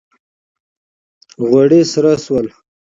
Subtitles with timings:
[1.47, 2.47] غوړي سره سول